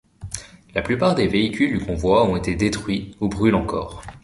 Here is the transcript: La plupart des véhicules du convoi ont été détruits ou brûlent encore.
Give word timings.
La 0.73 0.81
plupart 0.81 1.13
des 1.13 1.27
véhicules 1.27 1.77
du 1.77 1.85
convoi 1.85 2.23
ont 2.27 2.35
été 2.35 2.55
détruits 2.55 3.15
ou 3.19 3.27
brûlent 3.29 3.53
encore. 3.53 4.01